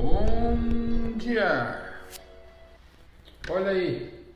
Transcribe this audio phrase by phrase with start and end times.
[0.00, 1.92] Bom dia!
[3.50, 4.26] Olha aí,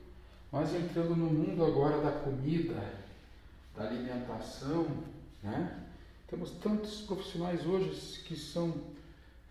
[0.52, 2.84] nós entrando no mundo agora da comida,
[3.74, 4.86] da alimentação,
[5.42, 5.84] né?
[6.28, 8.74] Temos tantos profissionais hoje que são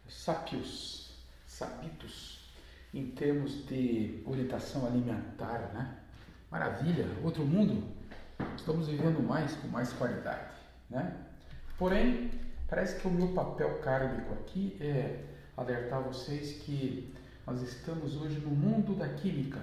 [0.08, 1.16] sábios,
[1.48, 2.48] sabidos
[2.94, 5.98] em termos de orientação alimentar, né?
[6.52, 7.88] Maravilha, outro mundo.
[8.56, 10.54] Estamos vivendo mais com mais qualidade,
[10.92, 11.18] né?
[11.76, 12.30] Porém,
[12.70, 17.14] parece que o meu papel kármico aqui é alertar vocês que
[17.46, 19.60] nós estamos hoje no mundo da química,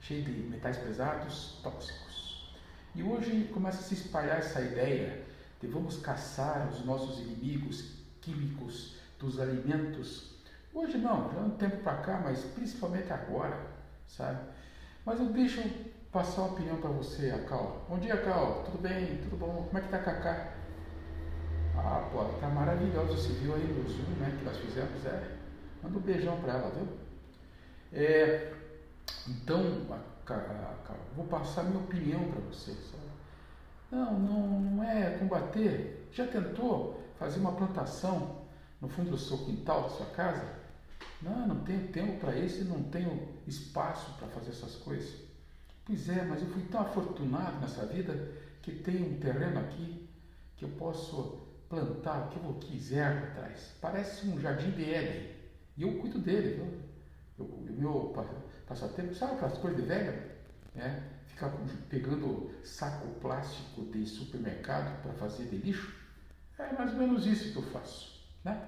[0.00, 2.54] cheio de metais pesados, tóxicos.
[2.94, 5.24] E hoje começa a se espalhar essa ideia
[5.60, 10.34] de vamos caçar os nossos inimigos químicos dos alimentos.
[10.72, 13.66] Hoje não, já é um tempo para cá, mas principalmente agora,
[14.06, 14.38] sabe?
[15.04, 15.62] Mas eu deixo
[16.10, 17.86] passar uma opinião para você, Cal.
[17.88, 18.64] Bom dia, Cal.
[18.64, 19.18] Tudo bem?
[19.18, 19.64] Tudo bom?
[19.66, 20.55] Como é que tá Cacá?
[21.76, 23.16] Ah, pô, tá maravilhosa.
[23.16, 25.04] Você viu aí no Zoom, né, que nós fizemos?
[25.04, 25.36] É,
[25.82, 26.88] manda um beijão para ela, viu?
[27.92, 28.52] É,
[29.28, 32.92] então, a, a, a, vou passar minha opinião para vocês.
[33.90, 36.08] Não, não, não é combater.
[36.12, 38.42] Já tentou fazer uma plantação
[38.80, 40.56] no fundo do seu quintal, da sua casa?
[41.22, 45.26] Não, não tenho tempo para isso e não tenho espaço para fazer essas coisas.
[45.84, 50.08] Pois é, mas eu fui tão afortunado nessa vida que tenho um terreno aqui
[50.56, 53.74] que eu posso plantar o que eu quiser atrás.
[53.80, 55.36] Parece um jardim de Éden.
[55.76, 56.82] E eu cuido dele,
[57.38, 58.14] o meu
[58.66, 60.36] passatempo, sabe aquelas coisas de velho?
[60.74, 61.50] É, ficar
[61.88, 65.94] pegando saco plástico de supermercado para fazer de lixo.
[66.58, 68.24] É mais ou menos isso que eu faço.
[68.42, 68.60] Né?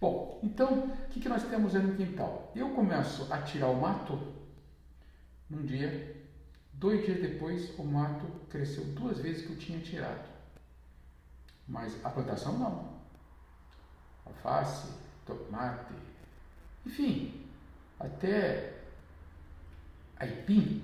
[0.00, 2.52] Bom, então, o que, que nós temos aí no quintal?
[2.54, 4.20] Eu começo a tirar o mato
[5.48, 6.16] num dia,
[6.72, 10.33] dois dias depois o mato cresceu duas vezes que eu tinha tirado.
[11.66, 12.94] Mas a plantação não.
[14.26, 14.88] Alface,
[15.26, 15.94] tomate,
[16.86, 17.46] enfim,
[17.98, 18.74] até
[20.16, 20.82] aipim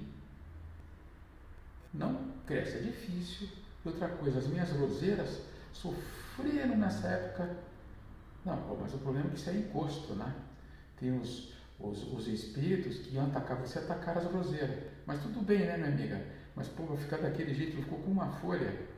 [1.93, 3.49] não cresce, é difícil.
[3.85, 5.41] Outra coisa, as minhas roseiras
[5.73, 7.57] sofreram nessa época.
[8.45, 10.35] Não, mas o problema é que isso é encosto, né?
[10.99, 14.85] Tem os, os, os espíritos que iam atacar você, atacar as roseiras.
[15.07, 16.25] Mas tudo bem, né, minha amiga?
[16.55, 18.89] Mas, pô, ficar daquele jeito, ficou com uma folha.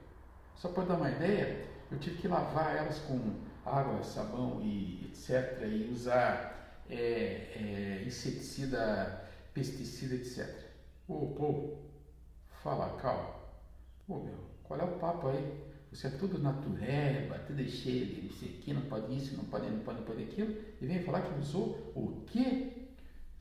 [0.57, 3.19] Só para dar uma ideia, eu tive que lavar elas com
[3.65, 5.63] água, sabão e etc.
[5.71, 10.49] E usar é, é, inseticida, pesticida, etc.
[11.07, 11.77] Ô, pô,
[12.63, 13.35] fala, calma.
[14.09, 15.73] Ô, meu, qual é o papo aí?
[15.93, 19.81] Você é tudo natureba, tudo cheio de isso aqui, não pode isso, não pode, não
[19.81, 20.57] pode, não pode aquilo.
[20.81, 22.89] E vem falar que usou o quê?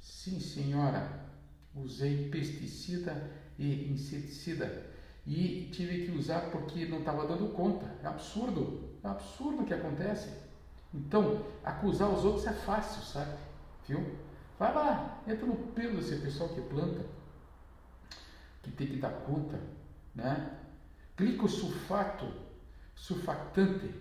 [0.02, 1.30] Sim, senhora,
[1.74, 4.91] usei pesticida e inseticida
[5.26, 7.86] e tive que usar porque não estava dando conta.
[8.04, 10.30] É absurdo, é absurdo o que acontece.
[10.94, 13.38] Então, acusar os outros é fácil, sabe?
[13.88, 14.16] Viu?
[14.60, 17.06] Vai lá, entra no pelo desse pessoal que planta,
[18.62, 19.60] que tem que dar conta,
[20.14, 20.60] né?
[21.18, 22.28] Glicosulfato,
[22.96, 23.94] sulfatante,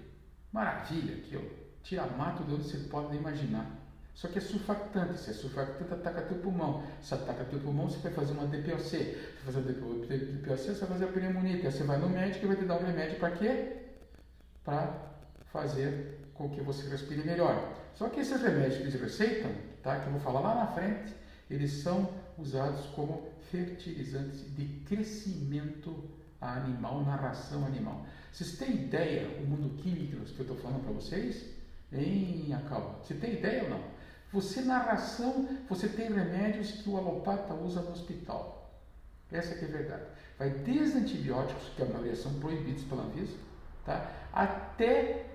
[0.53, 1.61] maravilha aqui, ó.
[1.83, 3.71] Tira mato de onde você pode imaginar.
[4.15, 5.19] Só que é surfactante.
[5.19, 6.83] Se é surfactante, ataca teu pulmão.
[7.03, 8.81] Se ataca teu pulmão, você vai fazer uma DPOC.
[8.81, 11.71] Se fazer DPOC, você vai fazer a pneumonia.
[11.71, 13.77] Você vai no médico e vai te dar um remédio para quê?
[14.65, 15.11] Para
[15.53, 17.75] fazer com que você respire melhor.
[17.95, 19.51] Só que esses remédios que eles receitam,
[19.83, 21.15] tá, que eu vou falar lá na frente,
[21.51, 26.09] eles são usados como fertilizantes de crescimento
[26.41, 28.07] animal, na ração animal.
[28.33, 31.45] Vocês têm ideia o mundo químico que eu estou falando para vocês?
[31.93, 32.99] Em acalma.
[33.03, 34.00] Você tem ideia ou não?
[34.33, 38.71] Você, na ração, você tem remédios que o alopata usa no hospital.
[39.31, 40.05] Essa que é a verdade.
[40.39, 43.37] Vai desde antibióticos, que a maioria são proibidos pela Anvisa,
[43.85, 44.11] tá?
[44.33, 45.27] até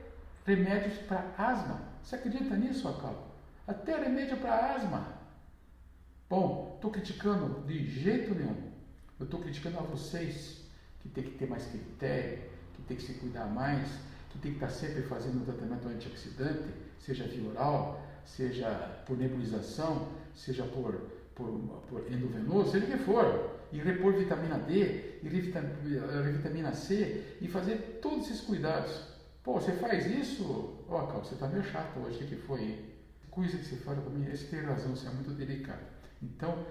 [0.45, 1.81] remédios para asma.
[2.01, 3.35] Você acredita nisso, Acal?
[3.67, 5.15] Até remédio para asma.
[6.29, 8.71] Bom, estou criticando de jeito nenhum.
[9.19, 10.61] Eu estou criticando a vocês
[11.01, 13.87] que tem que ter mais critério, que tem que se cuidar mais,
[14.29, 18.69] que tem que estar sempre fazendo um tratamento antioxidante, seja via oral, seja
[19.05, 20.93] por nebulização, seja por,
[21.35, 21.47] por,
[21.87, 27.99] por endovenoso, seja o que for, e repor vitamina D, e vitamina C, e fazer
[28.01, 29.15] todos esses cuidados.
[29.43, 30.83] Pô, você faz isso?
[30.89, 32.93] Ó, oh, você está meio chato hoje, o que, foi?
[33.29, 35.83] Coisa que você fala para mim, esse tem razão, você é muito delicado.
[36.21, 36.65] Então,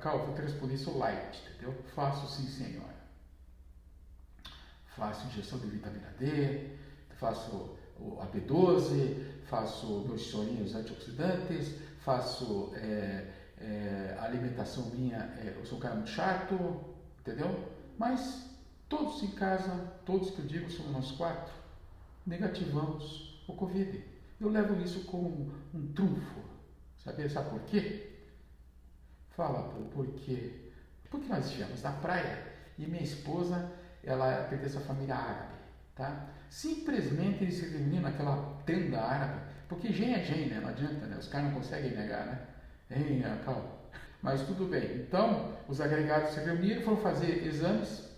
[0.00, 1.74] Cal, vou responder isso light, entendeu?
[1.94, 2.96] Faço sim, senhora.
[4.96, 6.70] Faço injeção de vitamina D,
[7.16, 7.76] faço
[8.18, 15.94] a B12, faço chorinhos antioxidantes, faço é, é, alimentação minha, é, eu sou um cara
[15.94, 16.54] muito chato,
[17.20, 17.72] entendeu?
[17.98, 18.50] Mas
[18.88, 19.72] todos em casa,
[20.04, 21.52] todos que eu digo, somos nós quatro,
[22.26, 24.04] negativamos o Covid.
[24.40, 26.40] Eu levo isso como um trunfo.
[26.98, 28.12] Sabe, sabe por quê?
[29.30, 30.72] Fala, por quê?
[31.10, 33.70] Porque nós estivemos na praia e minha esposa,
[34.02, 35.54] ela pertence à família árabe,
[35.96, 36.26] tá?
[36.48, 40.60] Simplesmente eles se reuniram naquela tenda árabe, porque gen é gen, né?
[40.60, 41.16] Não adianta, né?
[41.18, 42.38] Os caras não conseguem negar, né?
[42.90, 43.64] Hein, calma.
[44.22, 44.96] Mas tudo bem.
[44.96, 48.08] Então, os agregados se reuniram, foram fazer exames,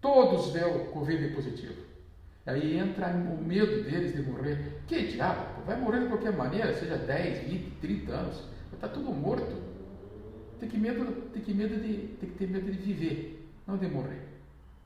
[0.00, 1.88] todos deu Covid positivo.
[2.48, 4.80] Aí entra o medo deles de morrer.
[4.86, 5.62] Que diabo?
[5.66, 8.42] Vai morrer de qualquer maneira, seja 10, 20, 30 anos.
[8.72, 9.68] Está tudo morto.
[10.58, 13.86] Tem que, medo, tem, que medo de, tem que ter medo de viver, não de
[13.86, 14.22] morrer.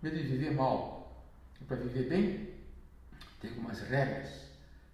[0.02, 1.01] Medo de viver mal.
[1.72, 2.50] Para viver bem,
[3.40, 4.28] tem algumas regras.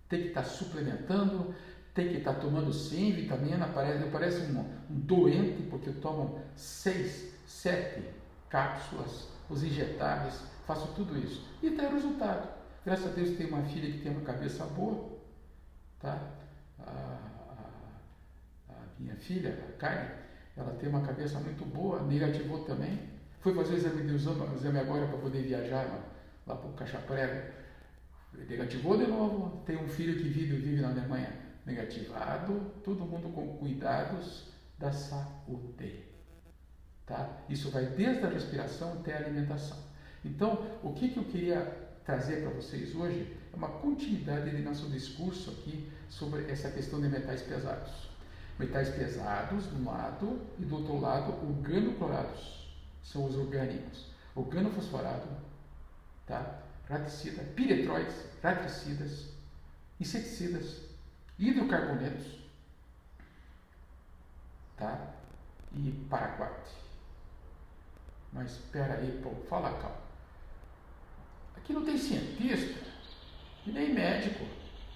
[0.09, 1.53] Tem que estar tá suplementando,
[1.93, 3.67] tem que estar tá tomando 100 vitamina.
[3.67, 8.05] Parece, eu um, um doente, porque eu tomo 6, 7
[8.49, 11.45] cápsulas, os injetáveis, faço tudo isso.
[11.61, 12.49] E tem resultado.
[12.87, 15.19] Graças a Deus tenho uma filha que tem uma cabeça boa,
[15.99, 16.31] tá?
[16.79, 16.93] A,
[18.69, 20.11] a, a minha filha, a Karen,
[20.57, 23.01] ela tem uma cabeça muito boa, negativou também.
[23.41, 25.85] Fui fazer o exame de exame agora para poder viajar
[26.49, 27.53] lá, para o Caixa Prego.
[28.49, 29.63] Negativou de novo.
[29.65, 31.33] Tem um filho que vive, vive na Alemanha,
[31.65, 32.73] negativado.
[32.83, 34.49] Todo mundo com cuidados
[34.79, 36.05] da saúde.
[37.07, 37.39] Tá?
[37.49, 39.79] Isso vai desde a respiração até a alimentação.
[40.25, 44.89] Então, o que, que eu queria trazer para vocês hoje é uma continuidade de nosso
[44.89, 48.09] discurso aqui sobre essa questão de metais pesados.
[48.59, 54.07] Metais pesados de um lado e do outro lado organoclorados, são os orgânicos.
[54.35, 55.29] Organofosforado,
[56.29, 56.63] tá?
[56.89, 59.27] raticida, piretróides, raticidas,
[60.01, 60.83] inseticidas,
[61.39, 62.39] hidrocarbonetos,
[64.77, 65.15] tá?
[65.75, 66.57] E paraquat.
[68.33, 70.09] Mas espera aí, pô, fala calma.
[71.57, 72.81] Aqui não tem cientista
[73.67, 74.47] e nem médico.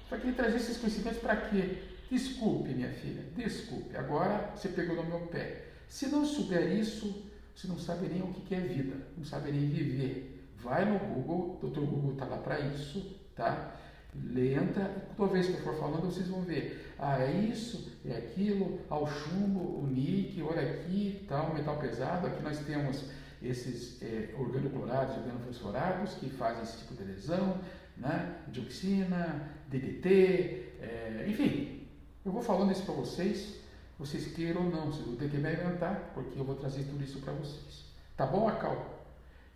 [0.08, 1.82] Só queria trazer esses conhecimentos para quê?
[2.11, 3.96] Desculpe, minha filha, desculpe.
[3.96, 5.69] Agora você pegou no meu pé.
[5.88, 9.69] Se não souber isso, você não sabe nem o que é vida, não sabe nem
[9.69, 10.31] viver.
[10.62, 11.80] Vai no Google, Dr.
[11.80, 13.74] Google está lá para isso, tá?
[14.14, 14.84] Entra,
[15.16, 16.94] toda vez que eu for falando, vocês vão ver.
[16.98, 21.78] Ah, é isso, é aquilo, ah, o chumbo, o níquel, olha aqui, tá, um metal
[21.78, 22.26] pesado.
[22.26, 23.04] Aqui nós temos
[23.42, 27.58] esses é, organoclorados organofosforados que fazem esse tipo de lesão,
[27.96, 28.36] né?
[28.48, 31.88] dioxina, DDT, é, enfim.
[32.24, 33.56] Eu vou falando isso para vocês,
[33.98, 37.02] vocês queiram ou não, vocês vão ter que me aguentar, porque eu vou trazer tudo
[37.02, 37.84] isso para vocês.
[38.16, 39.04] Tá bom, Acal?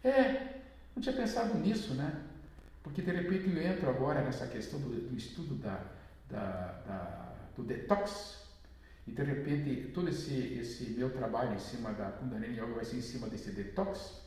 [0.02, 0.55] É,
[0.96, 2.22] não tinha pensado nisso, né?
[2.82, 5.84] Porque de repente eu entro agora nessa questão do, do estudo da,
[6.30, 8.46] da, da, do detox,
[9.06, 12.96] e de repente, todo esse, esse meu trabalho em cima da Kundalini Yoga vai ser
[12.96, 14.22] em cima desse detox?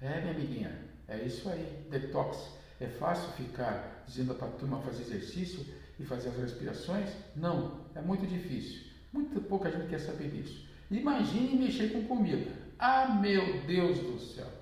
[0.00, 0.76] É, minha amiguinha,
[1.06, 2.38] é isso aí, detox.
[2.80, 5.64] É fácil ficar dizendo para a turma fazer exercício
[5.98, 7.08] e fazer as respirações?
[7.36, 8.82] Não, é muito difícil.
[9.12, 10.66] Muito pouca gente quer saber disso.
[10.90, 12.50] Imagine mexer com comida.
[12.78, 14.53] Ah, meu Deus do céu!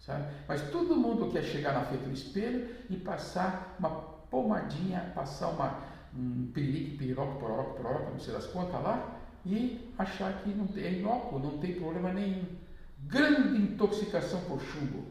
[0.00, 0.24] Sabe?
[0.48, 3.90] Mas todo mundo quer chegar na frente do espelho e passar uma
[4.30, 5.78] pomadinha, passar uma,
[6.16, 10.84] um pirique, piroca, poroca, poroca, não sei das quantas lá, e achar que não tem,
[10.84, 12.44] é inócuo, não tem problema nenhum.
[13.00, 15.04] Grande intoxicação por chumbo.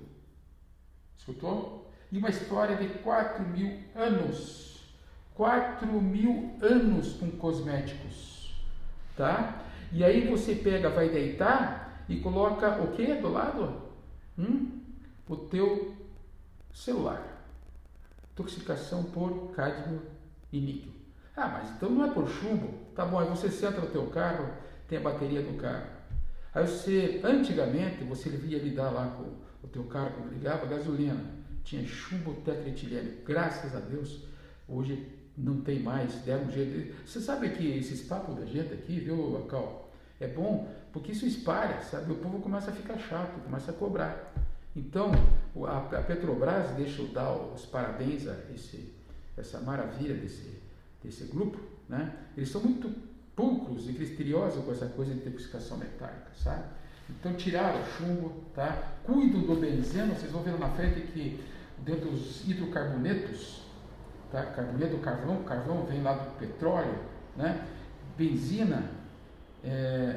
[1.18, 1.91] Escutou?
[2.12, 4.83] E uma história de 4 mil anos.
[5.36, 8.55] 4 mil anos com cosméticos.
[9.15, 9.63] Tá?
[9.91, 13.89] E aí você pega, vai deitar e coloca o que do lado?
[14.38, 14.78] Hum?
[15.29, 15.95] O teu
[16.74, 17.45] celular.
[18.31, 20.01] Intoxicação por cádmio
[20.51, 20.91] e níquel.
[21.36, 22.74] Ah, mas então não é por chumbo.
[22.95, 24.51] Tá bom, aí você senta no teu carro,
[24.88, 25.86] tem a bateria do carro.
[26.53, 31.24] Aí você, antigamente, você via lidar lá com o teu carro, ligava, gasolina.
[31.63, 33.21] Tinha chumbo tetraetileno.
[33.24, 34.24] Graças a Deus,
[34.67, 36.95] hoje não tem mais, deram um jeito.
[37.05, 39.91] Você sabe que esses papos da gente aqui, viu, Cal?
[40.19, 42.12] É bom porque isso espalha, sabe?
[42.12, 44.33] O povo começa a ficar chato, começa a cobrar.
[44.79, 45.12] Então,
[45.67, 48.98] a Petrobras, deixa eu dar os parabéns a esse
[49.38, 50.62] essa maravilha desse,
[51.01, 51.57] desse grupo,
[51.88, 52.13] né?
[52.36, 52.93] eles são muito
[53.36, 56.63] pulcros e criteriosos com essa coisa de intoxicação metálica, sabe?
[57.09, 58.98] Então tiraram o chumbo, tá?
[59.05, 61.41] Cuidam do benzeno, vocês vão ver na frente que
[61.79, 63.63] dentro dos hidrocarbonetos,
[64.29, 64.45] tá?
[64.48, 67.00] Carboneto, carvão, carvão vem lá do petróleo,
[67.38, 67.65] né?
[68.17, 68.91] Benzina
[69.63, 69.69] é,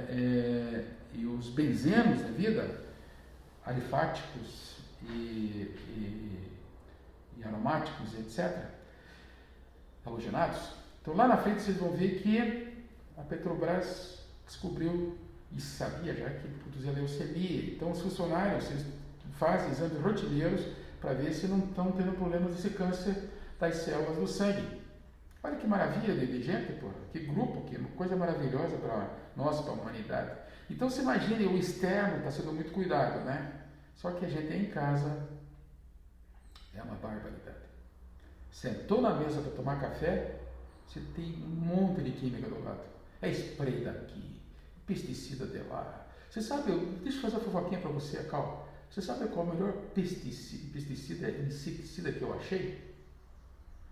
[0.09, 2.83] é, e os benzenos da vida,
[3.65, 6.51] alifáticos e, e,
[7.39, 8.73] e aromáticos, etc
[10.05, 10.61] halogenados.
[11.01, 12.85] Então lá na frente vocês vão ver que
[13.17, 15.17] a Petrobras descobriu
[15.53, 17.75] e sabia já que produzia leucemia.
[17.75, 18.85] Então os funcionários vocês
[19.39, 20.67] fazem exames rotineiros
[21.01, 24.81] para ver se não estão tendo problemas desse câncer das células do sangue.
[25.43, 26.89] Olha que maravilha de, gente, pô.
[27.13, 30.31] Que grupo, que coisa maravilhosa para nós, para a humanidade.
[30.73, 33.61] Então você imagine, o externo está sendo muito cuidado, né?
[33.95, 35.29] Só que a gente em casa
[36.75, 37.59] é uma barbaridade.
[38.51, 40.41] Sentou na mesa para tomar café,
[40.89, 42.81] você tem um monte de química do lado.
[43.21, 44.41] É spray daqui,
[44.87, 46.07] pesticida de lá.
[46.31, 48.67] Você sabe, deixa eu fazer uma fofoquinha para você, Cal.
[48.91, 52.93] Você sabe qual é o melhor pesticida, pesticida, inseticida que eu achei?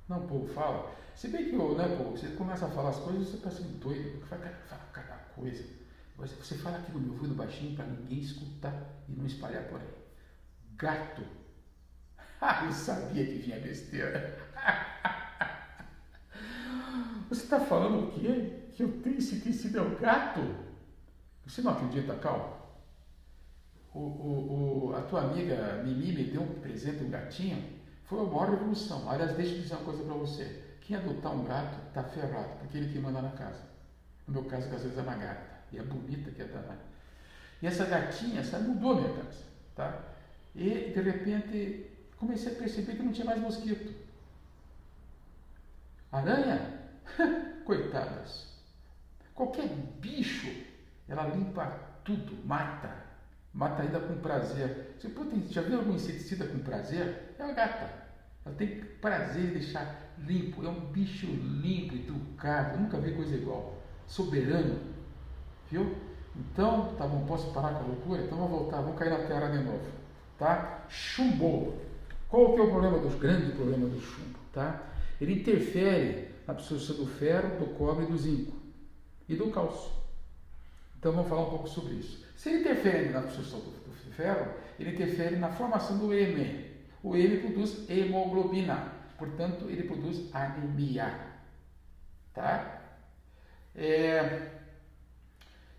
[0.08, 0.94] Não, o povo fala.
[1.14, 4.10] Se bem que, né, povo, você começa a falar as coisas, você está sendo doido,
[4.12, 5.79] porque fala, fala cada coisa.
[6.20, 8.74] Você fala aqui no meu ouvido baixinho para ninguém escutar
[9.08, 9.88] e não espalhar por aí.
[10.76, 11.22] Gato.
[12.42, 14.38] Ah, eu sabia que vinha besteira.
[17.28, 18.70] Você está falando o quê?
[18.72, 20.40] Que eu tenho esse tecido é o gato?
[21.46, 22.80] Você não acredita, Cal?
[23.92, 27.62] O, o, o, a tua amiga Mimi me deu um presente, um gatinho.
[28.04, 29.10] Foi a maior revolução.
[29.10, 30.64] Aliás, deixa eu dizer uma coisa para você.
[30.80, 33.68] Quem adotar um gato está ferrado, porque ele que manda na casa.
[34.26, 35.49] No meu caso, às vezes é uma gata.
[35.72, 36.78] E é bonita que é danada.
[37.62, 39.44] E essa gatinha, essa mudou a minha casa.
[39.76, 40.02] Tá?
[40.54, 43.94] E, de repente, comecei a perceber que não tinha mais mosquito.
[46.10, 46.80] Aranha?
[47.64, 48.48] Coitadas.
[49.34, 49.68] Qualquer
[50.00, 50.50] bicho,
[51.08, 51.66] ela limpa
[52.04, 53.10] tudo, mata.
[53.52, 54.94] Mata ainda com prazer.
[54.98, 57.34] Você pode, já viu algum inseticida com prazer?
[57.38, 57.90] É uma gata.
[58.44, 60.64] Ela tem prazer em deixar limpo.
[60.64, 62.74] É um bicho limpo, educado.
[62.74, 63.78] Eu nunca vi coisa igual.
[64.06, 64.80] Soberano.
[65.70, 65.94] Viu?
[66.36, 68.22] Então, tá bom, posso parar com a loucura?
[68.22, 69.84] Então vamos voltar, vamos cair na terra de novo.
[70.38, 70.84] Tá?
[70.88, 71.74] Chumbo.
[72.28, 74.38] Qual que é o problema dos grande problema do chumbo?
[74.52, 74.82] Tá?
[75.20, 78.56] Ele interfere na absorção do ferro, do cobre, do zinco
[79.28, 79.90] e do cálcio.
[80.98, 82.24] Então vamos falar um pouco sobre isso.
[82.36, 86.70] Se ele interfere na absorção do, do ferro, ele interfere na formação do M.
[87.02, 91.18] O M produz hemoglobina, portanto ele produz anemia.
[92.34, 92.82] Tá?
[93.74, 94.59] É,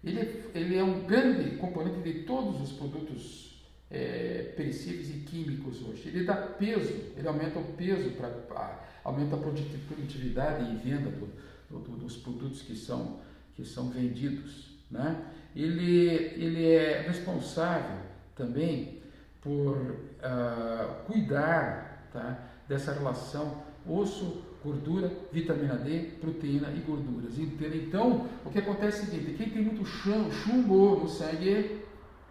[0.03, 3.51] ele, ele é um grande componente de todos os produtos
[3.89, 6.07] é, perecíveis e químicos hoje.
[6.07, 11.27] Ele dá peso, ele aumenta o peso, para aumenta a produtividade e venda do,
[11.69, 13.19] do, dos produtos que são,
[13.55, 14.77] que são vendidos.
[14.89, 15.23] Né?
[15.55, 17.97] Ele, ele é responsável
[18.35, 19.01] também
[19.41, 27.33] por uh, cuidar tá, dessa relação osso, gordura, vitamina D, proteína e gorduras.
[27.37, 31.83] Então, o que acontece é o seguinte: quem tem muito chumbo no sangue,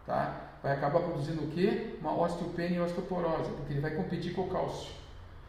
[0.06, 0.50] tá?
[0.62, 1.96] vai acabar produzindo o quê?
[2.00, 4.92] Uma osteopenia e osteoporose, porque ele vai competir com o cálcio.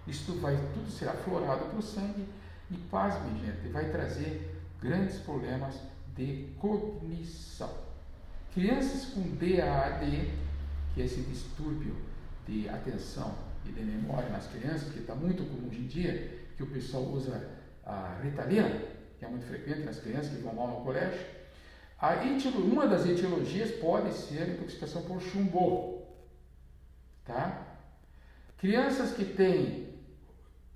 [0.08, 2.26] Isso vai, tudo será florado para o sangue
[2.70, 5.80] e, pasme, gente, vai trazer grandes problemas
[6.16, 7.70] de cognição.
[8.54, 10.30] Crianças com DAAD,
[10.94, 11.96] que é esse distúrbio
[12.48, 13.34] de atenção
[13.66, 17.04] e de memória nas crianças, que está muito comum hoje em dia, que o pessoal
[17.04, 17.50] usa
[17.84, 18.70] a ritalina,
[19.18, 21.20] que é muito frequente nas crianças que vão mal no colégio,
[22.56, 26.06] uma das etiologias pode ser intoxicação por chumbo.
[27.26, 27.78] Tá?
[28.58, 29.90] Crianças que têm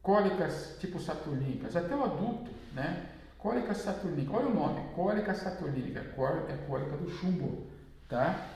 [0.02, 3.10] cólicas tipo saturnínicas, até o adulto, né?
[3.40, 7.68] Cólica saturnínica, olha o nome, cólica saturnínica, é cólica do chumbo,
[8.10, 8.48] tá?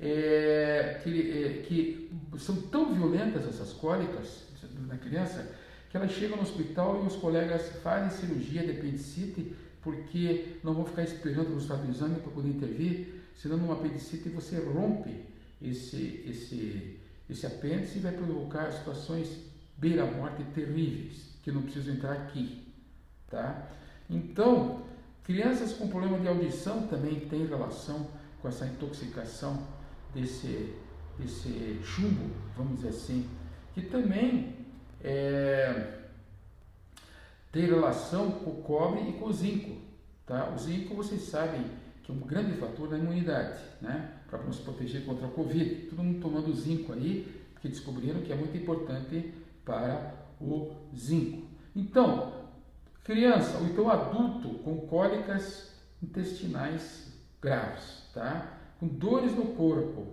[0.00, 4.46] É, que, é, que são tão violentas essas cólicas
[4.88, 5.46] na criança
[5.92, 10.86] que elas chegam no hospital e os colegas fazem cirurgia de apendicite porque não vão
[10.86, 15.26] ficar esperando o resultado do exame para poder intervir, senão numa apendicite você rompe
[15.60, 19.36] esse, esse, esse apêndice e vai provocar situações
[19.76, 22.66] beira-morte terríveis, que não preciso entrar aqui.
[23.28, 23.68] Tá?
[24.08, 24.86] Então,
[25.24, 28.08] crianças com problema de audição também têm relação
[28.40, 29.62] com essa intoxicação
[30.14, 30.74] desse,
[31.18, 33.28] desse chumbo, vamos dizer assim,
[33.74, 34.61] que também
[35.02, 35.98] é,
[37.50, 39.80] tem relação com o cobre e com o zinco.
[40.26, 40.50] Tá?
[40.54, 41.64] O zinco, vocês sabem
[42.02, 44.10] que é um grande fator da imunidade, né?
[44.28, 45.74] para nos proteger contra a Covid.
[45.90, 51.46] Todo mundo tomando zinco aí, porque descobriram que é muito importante para o zinco.
[51.76, 52.32] Então,
[53.04, 58.58] criança ou então adulto com cólicas intestinais graves, tá?
[58.80, 60.06] com dores no corpo,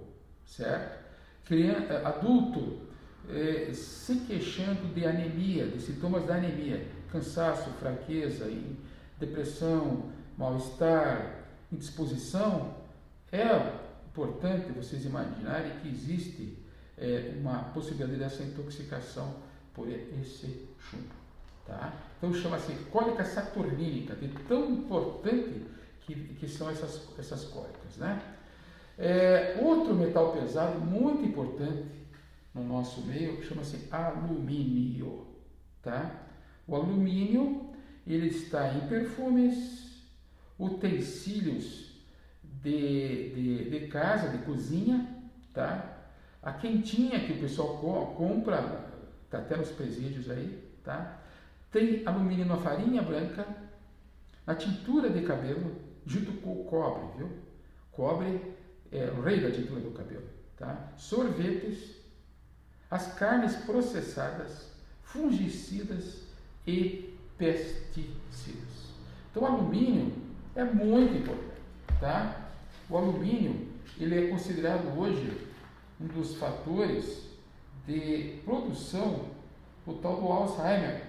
[0.45, 0.99] certo?
[1.45, 2.88] Criança, adulto
[3.29, 8.49] eh, se queixando de anemia, de sintomas da anemia cansaço, fraqueza,
[9.19, 12.75] depressão, mal-estar, indisposição,
[13.31, 13.45] é
[14.07, 16.57] importante vocês imaginarem que existe
[16.97, 19.35] é, uma possibilidade dessa intoxicação
[19.73, 21.19] por esse chumbo.
[21.65, 21.93] Tá?
[22.17, 25.65] Então chama-se cólica saturnínica, de tão importante
[26.01, 27.97] que, que são essas, essas cólicas.
[27.97, 28.21] Né?
[28.97, 31.85] É, outro metal pesado muito importante
[32.53, 35.27] no nosso meio chama-se alumínio.
[35.81, 36.27] Tá?
[36.67, 37.69] O alumínio
[38.05, 40.03] ele está em perfumes,
[40.57, 41.89] utensílios
[42.43, 45.07] de, de, de casa, de cozinha,
[45.53, 45.97] tá?
[46.41, 48.61] A quentinha que o pessoal co compra,
[49.29, 51.21] tá até nos presídios aí, tá?
[51.71, 53.45] Tem alumínio na farinha branca,
[54.45, 55.75] na tintura de cabelo,
[56.05, 57.29] junto com o cobre, viu?
[57.91, 58.57] Cobre
[58.91, 60.27] é o rei da tintura do cabelo,
[60.57, 60.93] tá?
[60.97, 61.98] Sorvetes,
[62.89, 64.67] as carnes processadas,
[65.03, 66.23] fungicidas
[66.65, 68.89] e pesticidas.
[69.29, 70.13] Então, o alumínio
[70.55, 71.61] é muito importante,
[71.99, 72.49] tá?
[72.89, 73.67] O alumínio,
[73.99, 75.47] ele é considerado hoje
[76.01, 77.29] um dos fatores
[77.85, 79.25] de produção
[79.85, 81.03] do tal do Alzheimer.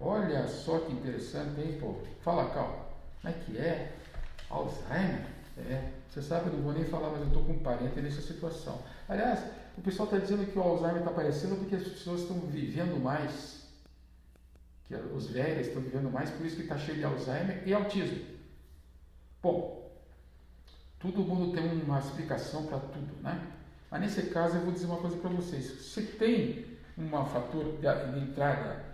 [0.00, 1.96] Olha só que interessante, hein, pô?
[2.22, 3.96] Fala, Cal, como é que é?
[4.50, 5.26] Alzheimer?
[5.58, 8.22] É, você sabe, eu não vou nem falar, mas eu estou com um parente nessa
[8.22, 8.80] situação.
[9.08, 9.40] Aliás,
[9.76, 13.62] o pessoal está dizendo que o Alzheimer está aparecendo porque as pessoas estão vivendo mais,
[14.84, 18.24] que os velhos estão vivendo mais, por isso que está cheio de Alzheimer e autismo.
[19.42, 19.90] Bom,
[21.00, 23.52] todo mundo tem uma explicação para tudo, né?
[23.90, 25.64] Mas nesse caso eu vou dizer uma coisa para vocês.
[25.82, 26.64] Se tem
[26.96, 28.84] um fator de, entrada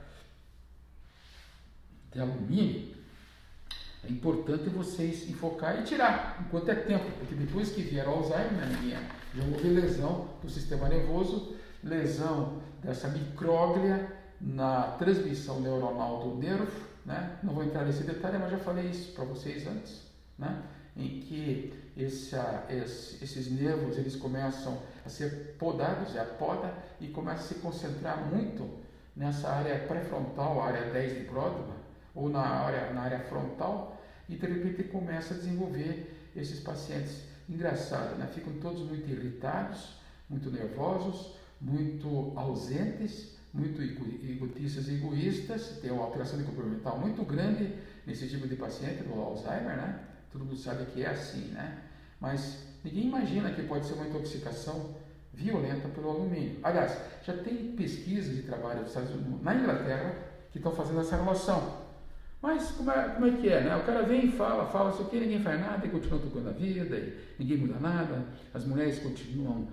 [2.12, 2.96] de alumínio,
[4.04, 8.52] é importante vocês enfocar e tirar enquanto é tempo, porque depois que vier o Alzheimer,
[8.52, 16.86] né, já houve lesão do sistema nervoso, lesão dessa micróglia na transmissão neuronal do nervo,
[17.04, 17.38] né?
[17.42, 20.02] não vou entrar nesse detalhe, mas já falei isso para vocês antes,
[20.38, 20.62] né?
[20.96, 22.36] em que esse,
[23.22, 28.24] esses nervos eles começam a ser podados, é a poda, e começa a se concentrar
[28.32, 28.68] muito
[29.16, 31.76] nessa área pré-frontal, área 10 de Brodmann,
[32.14, 37.27] ou na área, na área frontal, e de repente começa a desenvolver esses pacientes.
[37.48, 38.26] Engraçado, né?
[38.26, 39.96] ficam todos muito irritados,
[40.28, 47.72] muito nervosos, muito ausentes, muito egotistas e egoístas, tem uma alteração de comportamental muito grande
[48.06, 50.04] nesse tipo de paciente, do Alzheimer, né?
[50.30, 51.82] todo mundo sabe que é assim, né?
[52.20, 54.94] Mas ninguém imagina que pode ser uma intoxicação
[55.32, 56.58] violenta pelo alumínio.
[56.62, 58.84] Aliás, já tem pesquisas de trabalho
[59.42, 60.14] na Inglaterra
[60.50, 61.77] que estão fazendo essa relação.
[62.40, 63.76] Mas como é, como é que é, né?
[63.76, 66.52] O cara vem e fala, fala isso aqui, ninguém faz nada e continua tocando a
[66.52, 68.24] vida, e ninguém muda nada,
[68.54, 69.66] as mulheres continuam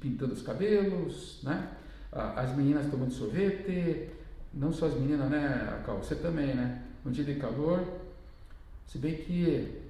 [0.00, 1.68] pintando os cabelos, né?
[2.12, 4.10] As meninas tomando sorvete,
[4.52, 5.98] não só as meninas, né, Cal?
[5.98, 6.82] Você também, né?
[7.04, 7.82] No dia de calor,
[8.86, 9.80] se bem que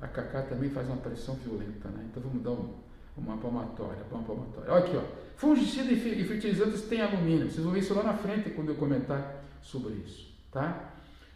[0.00, 2.04] a Cacá também faz uma pressão violenta, né?
[2.10, 2.74] Então vamos dar um,
[3.16, 4.72] uma palmatória, uma palmatória.
[4.72, 5.02] Olha aqui, ó.
[5.36, 7.50] Fungicida e fertilizantes têm alumínio.
[7.50, 10.89] Vocês vão ver isso lá na frente quando eu comentar sobre isso, tá?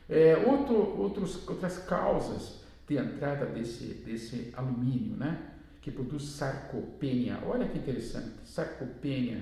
[0.08, 5.50] É, outro, outros, outras causas de entrada desse, desse alumínio, né?
[5.80, 7.38] Que produz sarcopenia.
[7.46, 8.30] Olha que interessante.
[8.44, 9.40] Sarcopenia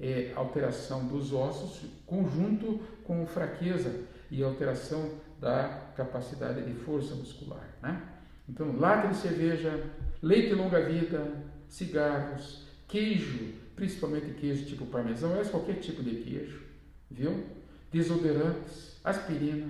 [0.00, 5.10] é alteração dos ossos conjunto com fraqueza e alteração
[5.40, 8.02] da capacidade de força muscular, né?
[8.48, 11.32] Então, lata de cerveja, leite longa-vida,
[11.68, 16.62] cigarros, queijo, principalmente queijo tipo parmesão, é qualquer tipo de queijo,
[17.10, 17.44] viu?
[17.92, 19.66] Desodorantes, aspirina.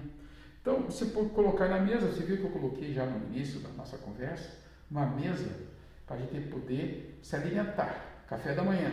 [0.63, 3.69] Então, você pode colocar na mesa, você viu que eu coloquei já no início da
[3.71, 4.49] nossa conversa,
[4.89, 5.51] uma mesa
[6.07, 8.93] para a gente poder se alimentar, café da manhã.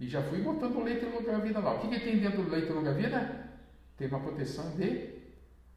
[0.00, 1.74] E já fui botando o leite longa-vida lá.
[1.74, 3.50] O que, que tem dentro do leite longa-vida?
[3.96, 5.10] Tem uma proteção de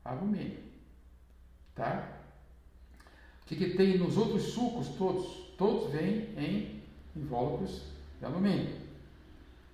[0.05, 0.57] alumínio.
[1.75, 2.07] Tá?
[3.43, 5.53] O que, que tem nos outros sucos todos?
[5.57, 6.81] Todos vêm em
[7.15, 7.83] invólucros
[8.19, 8.73] de alumínio.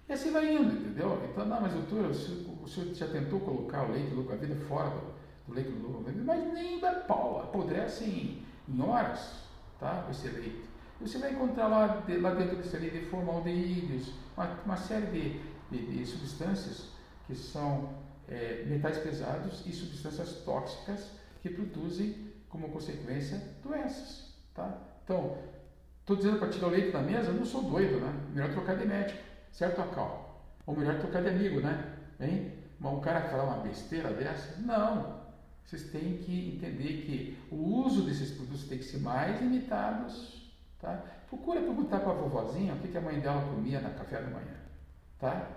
[0.10, 1.22] E assim vai indo, entendeu?
[1.30, 4.36] Então, não, mas doutor, o senhor, o senhor já tentou colocar o leite do a
[4.36, 5.21] vida fora do
[5.54, 5.72] leite
[6.26, 9.44] mas nem da pau, apodrece em, em horas,
[9.80, 10.08] tá?
[10.10, 10.64] Esse leite.
[11.00, 15.98] Você vai encontrar lá, de, lá dentro desse leite formaldeídeos, uma, uma série de, de,
[15.98, 16.90] de, substâncias
[17.26, 17.90] que são
[18.28, 21.10] é, metais pesados e substâncias tóxicas
[21.42, 24.32] que produzem como consequência, doenças.
[24.54, 24.78] Tá?
[25.04, 25.38] Então,
[26.02, 28.14] estou dizendo para tirar o leite da mesa, não sou doido, né?
[28.34, 29.20] Melhor trocar de médico,
[29.52, 30.46] certo, Acal?
[30.68, 31.98] Ou melhor trocar de amigo, né?
[32.20, 32.54] Hein?
[32.80, 35.21] Mas um cara que fala uma besteira dessa, não.
[35.66, 40.52] Vocês têm que entender que o uso desses produtos tem que ser mais limitados.
[40.80, 41.04] Tá?
[41.30, 44.30] Procura perguntar para a vovozinha o que, que a mãe dela comia na café da
[44.30, 44.58] manhã.
[45.20, 45.48] Tá?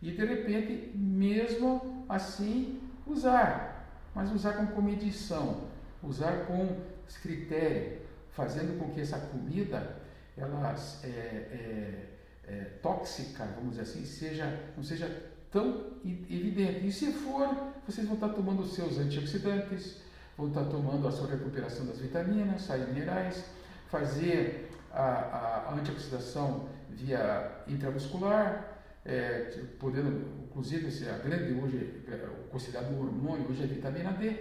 [0.00, 3.88] E de repente, mesmo assim, usar.
[4.14, 5.74] Mas usar com comedição
[6.06, 6.76] usar com
[7.22, 8.00] critério,
[8.30, 9.96] fazendo com que essa comida
[10.36, 12.08] ela é, é,
[12.46, 15.06] é, tóxica, vamos dizer assim, seja, não seja
[15.54, 16.84] tão evidente.
[16.84, 17.48] E se for,
[17.86, 19.98] vocês vão estar tomando os seus antioxidantes,
[20.36, 23.44] vão estar tomando a sua recuperação das vitaminas, sais minerais,
[23.88, 33.00] fazer a, a, antioxidação via intramuscular, é, podendo, inclusive, a grande hoje, é, considerado um
[33.00, 34.34] hormônio, hoje é vitamina D,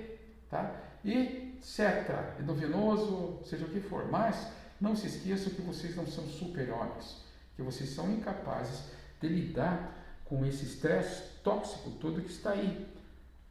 [0.49, 0.76] tá?
[1.06, 4.10] E cetra, endovenoso, seja o que for.
[4.10, 4.47] Mas
[4.82, 7.21] não se esqueçam que vocês não são super-homens,
[7.56, 8.86] que vocês são incapazes
[9.21, 12.88] de lidar com esse estresse tóxico todo que está aí,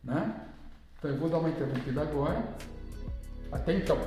[0.02, 0.48] né?
[0.98, 2.42] Então eu vou dar uma interrompida agora.
[3.50, 3.98] Até então.